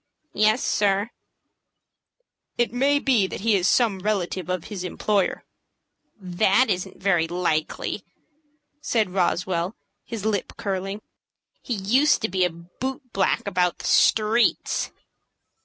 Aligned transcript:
"Yes, 0.33 0.63
sir." 0.63 1.11
"It 2.57 2.73
may 2.73 2.97
be 2.97 3.27
that 3.27 3.41
he 3.41 3.55
is 3.55 3.67
some 3.67 3.99
relative 3.99 4.49
of 4.49 4.63
his 4.63 4.83
employer." 4.83 5.45
"That 6.19 6.71
isn't 6.71 6.97
very 6.97 7.27
likely," 7.27 8.03
said 8.81 9.11
Roswell, 9.11 9.75
his 10.03 10.25
lip 10.25 10.53
curling. 10.57 11.03
"He 11.61 11.75
used 11.75 12.23
to 12.23 12.29
be 12.29 12.43
a 12.45 12.49
boot 12.49 13.13
black 13.13 13.45
about 13.47 13.77
the 13.77 13.85
streets." 13.85 14.89